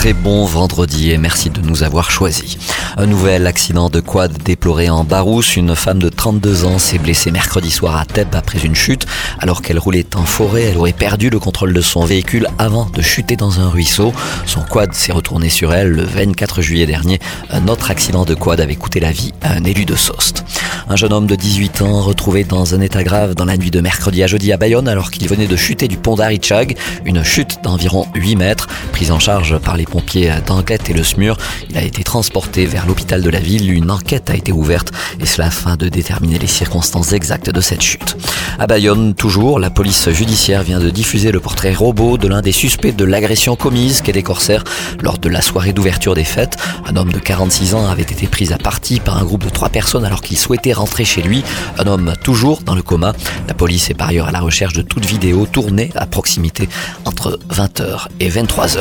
[0.00, 2.56] Très bon vendredi et merci de nous avoir choisis.
[2.96, 5.56] Un nouvel accident de quad déploré en Barousse.
[5.56, 9.04] Une femme de 32 ans s'est blessée mercredi soir à Tep après une chute.
[9.40, 13.02] Alors qu'elle roulait en forêt, elle aurait perdu le contrôle de son véhicule avant de
[13.02, 14.14] chuter dans un ruisseau.
[14.46, 17.20] Son quad s'est retourné sur elle le 24 juillet dernier.
[17.50, 20.44] Un autre accident de quad avait coûté la vie à un élu de Sost.
[20.90, 23.80] Un jeune homme de 18 ans retrouvé dans un état grave dans la nuit de
[23.80, 26.76] mercredi à jeudi à Bayonne alors qu'il venait de chuter du pont d'Arichag.
[27.04, 28.66] Une chute d'environ 8 mètres.
[28.90, 31.36] Prise en charge par les pompiers d'Anglette et le SMUR,
[31.70, 33.70] il a été transporté vers l'hôpital de la ville.
[33.70, 34.90] Une enquête a été ouverte
[35.20, 38.16] et cela afin de déterminer les circonstances exactes de cette chute.
[38.58, 42.50] À Bayonne, toujours, la police judiciaire vient de diffuser le portrait robot de l'un des
[42.50, 44.64] suspects de l'agression commise qu'est des corsaires
[45.00, 46.56] lors de la soirée d'ouverture des fêtes.
[46.84, 49.68] Un homme de 46 ans avait été pris à partie par un groupe de trois
[49.68, 51.44] personnes alors qu'il souhaitait rentrer chez lui.
[51.78, 53.12] Un homme toujours dans le coma.
[53.46, 56.68] La police est par ailleurs à la recherche de toute vidéo tournée à proximité
[57.04, 58.80] entre 20h et 23h.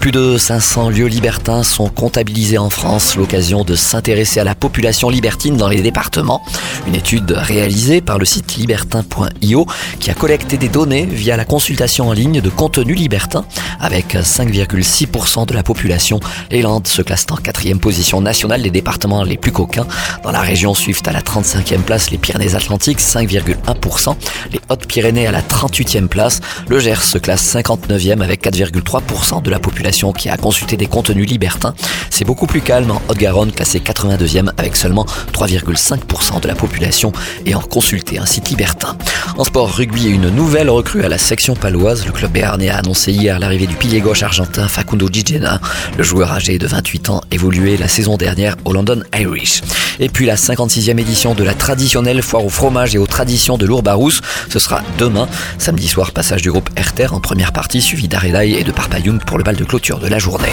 [0.00, 5.10] Plus de 500 lieux libertins sont comptabilisés en France, l'occasion de s'intéresser à la population
[5.10, 6.40] libertine dans les départements.
[6.86, 9.66] Une étude réalisée par le site libertin.io
[10.00, 13.44] qui a collecté des données via la consultation en ligne de contenu libertin
[13.80, 16.20] avec 5,6% de la population.
[16.50, 19.86] Les Landes se classent en quatrième position nationale des départements les plus coquins.
[20.22, 24.14] Dans la région suivent à la 35e place les Pyrénées-Atlantiques, 5,1%.
[24.52, 26.40] Les Hautes-Pyrénées à la 38e place.
[26.68, 31.28] Le Gers se classe 59e avec 4,3% de la population qui a consulté des contenus
[31.28, 31.74] libertins.
[32.10, 37.12] C'est beaucoup plus calme en Haute-Garonne, classé 82e avec seulement 3,5% de la population
[37.46, 38.96] ayant consulté un site libertin.
[39.36, 42.06] En sport rugby, une nouvelle recrue à la section paloise.
[42.06, 45.60] Le club béarnais a annoncé hier l'arrivée du pilier gauche argentin Facundo Gigena.
[45.98, 49.62] Le joueur âgé de 28 ans évoluait la saison dernière au London Irish.
[50.00, 53.66] Et puis la 56e édition de la traditionnelle foire au fromage et aux traditions de
[53.66, 54.20] l'Ourbarousse.
[54.50, 55.28] Ce sera demain,
[55.58, 59.38] samedi soir, passage du groupe Herter en première partie, suivi d'Aredaï et de Parpayoun pour
[59.38, 60.52] le bal de clôture de la journée.